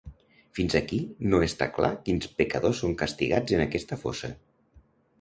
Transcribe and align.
Fins 0.59 0.75
aquí, 0.79 0.97
no 1.33 1.41
està 1.49 1.69
clar 1.77 1.93
quins 2.09 2.31
pecadors 2.41 2.83
són 2.85 2.99
castigats 3.05 3.57
en 3.59 3.67
aquesta 3.71 4.03
fossa. 4.07 4.37